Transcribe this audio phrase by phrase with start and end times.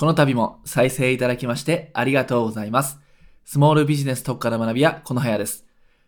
[0.00, 2.98] この度も再生いただきましてありがとうございます。
[3.44, 5.66] スモールビジネス特化の学び屋、このはやです。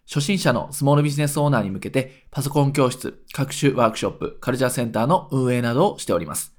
[0.08, 6.54] 初心者のスモールビジネスオーナーに向けて、パソコン教室、各種ワークショップ、カルチャーセンターの運営などをしております。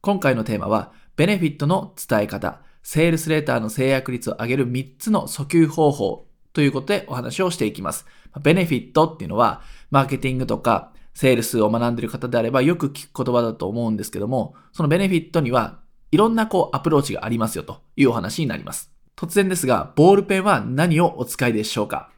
[0.00, 8.04] 今回のテーマは、ベネフィットの伝え方、セールスレーターの制約率を上げる3つの訴求方法ということでお話をしていきます。
[8.42, 9.62] ベネフィットっていうのは、
[9.92, 18.90] マーケティングとか、セールスを学んでいる方であればよく聞く言葉だと思うんですけども、そのベネフィットにはいろんなこうアプローチがありますよというお話になります。
[19.16, 22.10] 突然ですが、ボールペンは何をお使いでしょうか？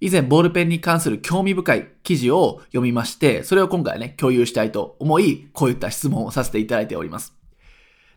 [0.00, 7.32] 以前、ボールペンに関する興味深い記事を読みまして、それを今回ね、共有したいと思い、こういった質問をさせていただいております。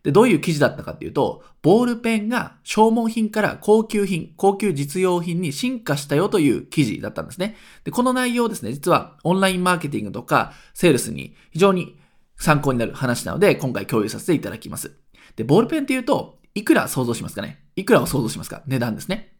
[0.04, 7.56] で、どういう記事だったかっていうと、ボールペンが消耗品から高級品、高級実用品に進化したよという記事だったんですね。
[7.84, 11.98] で、この内容ですね、実はオンラインマーケティングとかセールスに非常に
[12.38, 14.92] 参考になる話なので、今回共有させていただきます。
[15.38, 17.64] で、ボールペンっていうと、いくら想像しますかね？
[17.76, 18.64] いくらを想像しますか？
[18.68, 19.38] 値段ですね。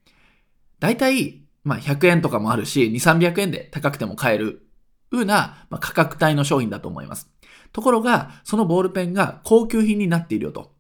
[0.80, 4.68] だいたい、まあ、100円とかもあるし、2、300円で高くても買える
[5.12, 7.30] 風な、まあ、価格帯の商品だと思います。
[7.74, 10.78] ところが、そのボールペンが高級品になっているよと。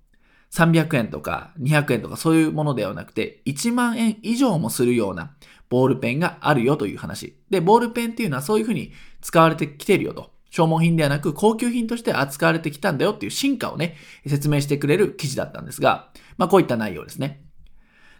[0.54, 5.36] 300円とか200円とかそういうものではなくて、1万円以上もするような
[5.68, 7.36] ボールペンがあるよという話。
[7.50, 10.32] で、ボールペンっていうのはそういうふうに使われてきているよと。
[10.50, 13.96] 消耗品ではなく高級品として扱われてきたんだよっていう進化をね、
[14.26, 17.44] 説明してくれる記事だったんですが、まあこういった内容ですね。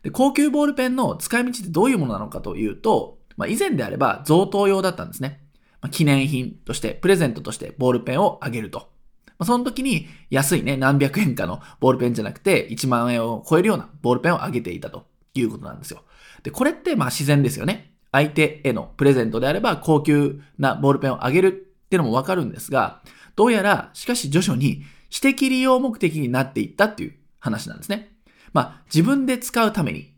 [0.04, 5.42] で高級ボールペンの使い道ってどういうものなのかというと、まあ以前であれば贈答用だったんですね。
[5.82, 8.90] まあ、記念品として、プレゼントとしてボールペンをあげると。
[9.38, 16.04] まあ、その時に安いね、何百円かのボールペンじゃなくて、1万円を超えるようなボールペンをあげていたということなんですよ。
[16.44, 17.94] で、これってまあ自然ですよね。
[18.12, 23.02] 相手へのプレゼントであれば高級なボールペンをあげるっていうのもわかるんですが、
[23.36, 28.12] どうやら、しかし徐々に私的利用目的になっていったっていう話なんですね。
[28.52, 30.14] まあ、自分で使うために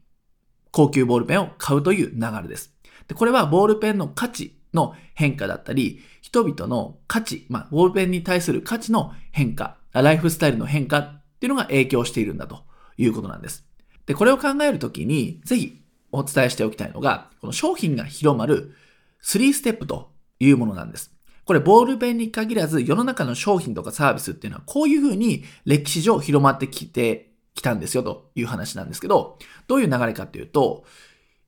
[0.72, 2.74] 高級ボールペンを買うという流れです。
[3.08, 12.64] で、これはボールペンの価値の変化だったり、人々の価値、まあ、ボールペンに対する価値の変化、ライフスタイルの変化っていうのが影響しているんだと
[12.98, 13.66] いうことなんです。
[14.06, 15.82] で、これを考えるときに、ぜひ
[16.12, 18.76] お伝えしておきたいのが、この商品が広まる
[19.24, 21.19] 3ステップというものなんです。
[21.50, 30.86] これ、ボールペンに限らず、世の中の商品とかサービスっていうのは、こういうふうに歴史上広まってきてきたんですよという話なんですけど、どういう流れかっていうと、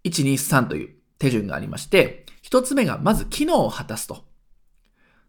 [0.03, 4.25] 1、2、3という手順がありまして、一つ目がまず機能を果たすと。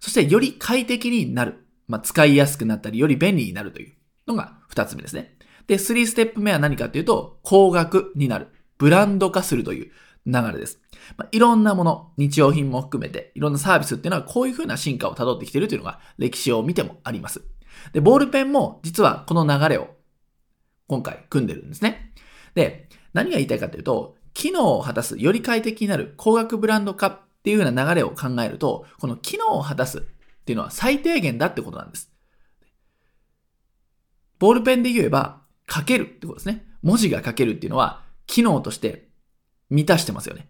[0.01, 1.67] そしてより快適になる。
[1.87, 3.93] まあ、使いやすくなったり、より便利になるという
[4.27, 5.37] のが二つ目ですね。
[5.67, 8.49] で、3ステップ目は何かというと、高額になる。
[8.79, 9.93] ブランド化するという
[10.27, 10.81] 流れです。
[11.17, 17.43] まあ、いろんなもの、日用品も含めて、いろんなサービスっていうのはこういう風な進化を辿ってきているというのが歴史を見てもあります。
[17.93, 19.97] で、ボールペンも実はこの流れを
[20.87, 22.13] 今回組んでるんですね。
[22.55, 30.01] で、何が言いたいかというと、機能を果たす、より快適になる高額ブランド化っていう風な流れを考えると、この機能を果たすっ
[30.45, 32.11] ていうのは最低限だってことなんです。
[34.39, 36.67] ボールペンで言えば、書けるってことですね。
[36.83, 39.09] 文字が書けるっていうのは、機能として
[39.73, 40.49] 満たしてますよね。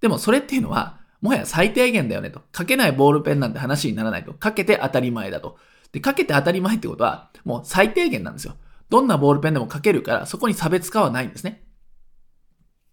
[0.00, 2.42] でもそれっていうのは、もはや最低限だよねと。
[2.56, 4.34] 書けないボールペンなんて話にならないと。
[4.42, 5.58] 書けて当たり前だと。
[5.92, 8.56] で、書けて当たり前ってことは、もう最低限なんですよ。
[8.88, 11.62] どんなボールペンでも書けるから、そこに差別化はないんですね。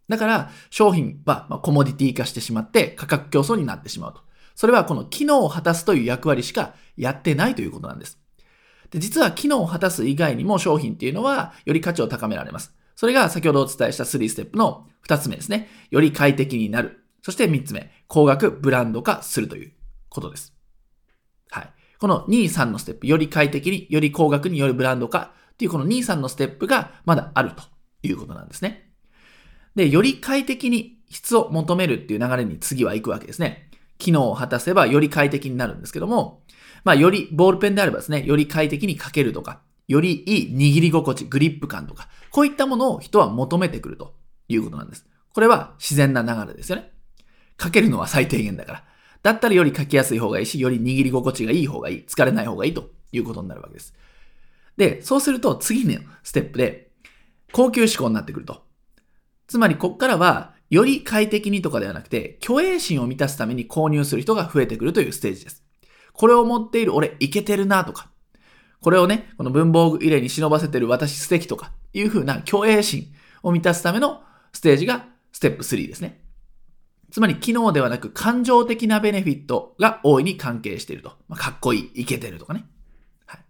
[0.10, 4.22] だから、商品はまコモディティ化してしまって、価格競争になってしまうと。
[4.56, 8.20] それはこの機能を果たすという役割しかやってないということなんです。
[8.92, 12.76] で、実は機能を果たす以外にも商品っていうのは、より価値を高められます。
[13.00, 15.70] それが先ほどお伝えした3ステップの2つ目ですね。
[15.90, 17.00] より快適になる。
[17.22, 19.72] そして3つ目、高額ブランド化するという
[20.10, 20.54] ことです。
[21.50, 21.70] はい。
[21.98, 27.64] この2、3のステップ、より快適に、より高額に、よりブランド化っていうこの2、3のステップがまだあると
[28.04, 28.92] いうことなんですね。
[29.76, 33.72] で、より快適に質を求めるっていう流れに次は行くわけですね。
[33.98, 36.44] 機能を果たせばより快適になるんですけども、
[36.84, 44.14] まあ、よりボールペンであればですね、より快適に書けるとか、よりいい握り心地、グリップ感とか、こういったものを人は求めてくると
[44.48, 45.06] いうことなんです。
[45.34, 46.92] これは自然な流れですよね。
[47.60, 48.84] 書けるのは最低限だから。
[49.24, 52.06] だったらより書きやすい方がいいし、より握り心地がいい方がいい。
[52.08, 53.96] 疲れない方がいいということになるわけです。
[54.78, 56.92] で、そうすると次のステップで、
[57.52, 58.64] 高級志向になってくると。
[59.48, 65.64] つまり、こっからは、より快適にとかではなくて、虚栄心を満たすために購入する人が増えてくるというステージです。
[66.14, 68.12] これを持っている俺、いけてるなとか、
[68.82, 74.22] これをね、この文房具入れに忍ばせてる私素敵とかいう風な虚栄心を満たすための
[74.54, 76.22] ステージがステップ3ですね。
[77.12, 81.14] つまり機能ではなく感情的なベネフィットが大いに関係していると。
[81.28, 82.66] まあ、かっこいい、いけてるとかね。
[83.26, 83.42] はい。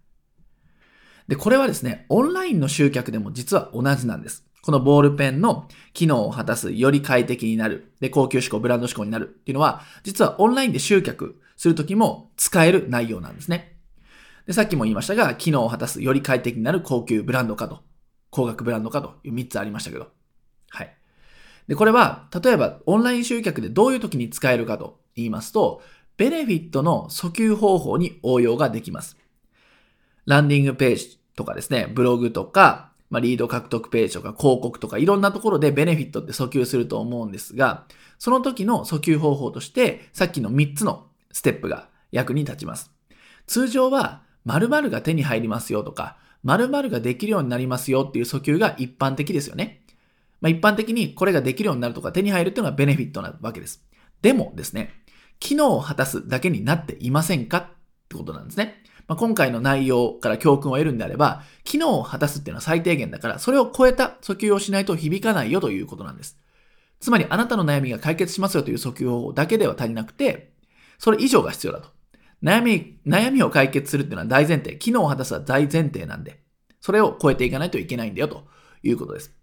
[1.28, 4.46] で、これはですね、オンラインの集客でも実は同じなんです。
[4.62, 13.79] このボールペンの機能を果たす、より快適になる、で、高級志向、ブランド志向になるっていうのは、実はオンラインで集客するときも使える内容なんですね。
[14.50, 17.84] で、さっきも言いましたが、機能を果たす、より快適になる高級ブランド化と、
[18.30, 20.08] 高額ブランド化という3つありましたけど。
[20.70, 20.96] はい。
[21.68, 25.82] で、これは、例えばオンライン集客でどういう時に使えるかと言いますと、
[26.16, 29.16] ベネフィットの訴求方法に応用ができます。
[30.26, 37.86] ランディングページとかですね、ブログとか、まあ、リード獲得ページとか広告とかいろんなところでベネフィットって訴求すると思うんですが、
[38.18, 42.90] その時の訴求方法として、さっきの3つのステップが役に立ちます。
[43.46, 49.82] 通常は、〇〇が手に入りますよとか、〇〇ができるようになりますよっていう訴求が一般的ですよね。
[50.40, 53.84] まあ、一般的にこれができるようになるとか手に入るっていうのがベネフィットなわけです。
[54.22, 54.94] でもですね、
[55.38, 57.66] 機能を果たすだけになっていませんかっ
[58.08, 58.82] てことなんですね。
[59.06, 66.38] まあ、今回の内容から教訓を得るんであれば、機能を果たすっていうのは最低限だから、それを超えた訴求をしないと響かないよということなんです。
[67.00, 70.52] つまり、あなたの悩みが解決しますよという訴求法だけでは足りなくて、
[70.98, 71.88] それ以上が必要だと。
[72.42, 74.76] 悩み、悩みを解決するっていうのは大前提。
[74.76, 76.42] 機能を果たすは大前提なんで、
[76.80, 78.46] それを超えていかないといけないんだよと
[78.82, 79.34] いうことです。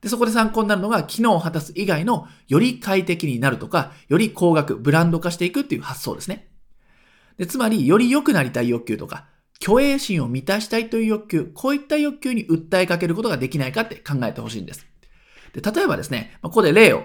[0.00, 6.48] で、そこで参考になるのが、機能を果たす以外の、より快適になるとか、より高額、ブランド化していくっていう発想ですね。
[7.38, 9.26] で、つまり、より良くなりたい欲求とか、
[9.62, 14.86] 虚栄心を満たしたいという欲求、こういった欲求に訴えかけることができないかって考えてほしいんです。
[15.54, 17.04] で、例えばですね、ここで例を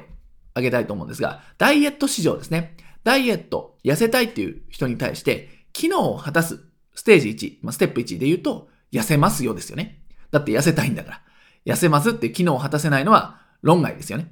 [0.53, 2.75] 挙げたいと思うんですが、ダイエット市場ですね。
[3.03, 6.59] ダイエット、痩せたいっていう人に対して、機能を果たす
[6.95, 10.03] ステージ1、まあ、ステップ1で言うと、痩せますよですよね。
[10.31, 11.21] だって痩せたいんだから。
[11.65, 14.31] 痩せますって機能を果たせないのは論外ですよね。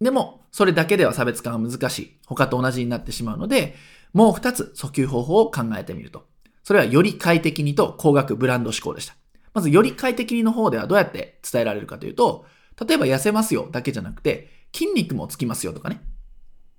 [0.00, 2.18] でも、それだけでは差別化が難しい。
[2.26, 3.74] 他と同じになってしまうので、
[4.12, 6.26] もう二つ訴求方法を考えてみると。
[6.62, 9.14] それはより快適にと高額ブランド志向でした。
[9.52, 12.46] まずより快適にの方ではどうやって伝えられるかというと、
[12.86, 16.00] 例えば痩せますよだけじゃなくて、筋肉もつきますよとかね。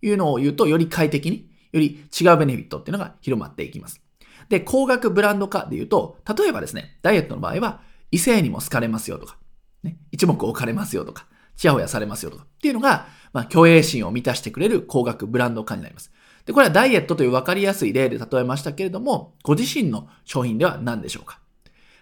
[0.01, 4.01] いうのを言うと、より快適に、より違うベネフィットっていうのが広まっていきます。
[4.49, 7.81] で、高額ブランド化で言うと、例えばですね、ダイエットの場合は、
[8.11, 9.37] 異性にも好かれますよとか、
[9.83, 16.11] ね、一目置かれますよとか、ちやほやされますよとかっていうのが、まあ、虚栄心を満たしてくれる高額ブランド化になります。
[16.45, 21.39] で、これはダイエットという分かりやすい例で例えましたけれども、ご自身の商品では何でしょうか？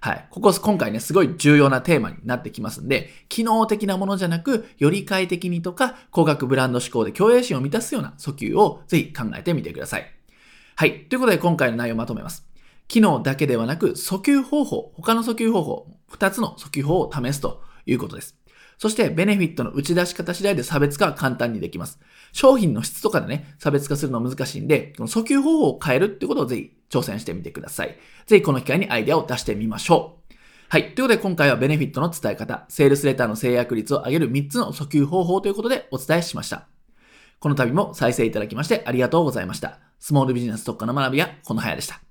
[0.02, 0.28] はい。
[0.30, 10.10] ここ、今回ね、すごい重要なテーマになってきますんで、機能的なものじゃなく、より快適にとか、高額ブランド志向で共栄心を満たすような訴求をぜひ考えてみてください。
[10.78, 11.06] はい。
[11.06, 12.48] ということで、今回の内容をまとめます。
[12.88, 18.38] 機能だけではなく、訴求方法、他の訴求方法、2つの訴求法を試すということです。
[18.78, 22.00] そして、ベネフィットの打ち出し方次第で差別化は簡単にできます。
[22.32, 27.98] 商品の質とかでね、差別化するのは難しいんで、この訴求方法を変えるってことをぜひ挑戦してみてください。
[28.26, 30.34] ぜひこの機会にアイデアを出してみましょう。
[30.70, 30.94] はい。
[30.94, 36.68] ということで今回はベネフィットの伝え方、セールスレターの制約率を上げる3つの訴求方法ということでお伝えしました。
[37.40, 39.80] この度も再生いただきましてありがとうございました。
[40.00, 42.09] スモールビジネス特化の学びはこの早でした。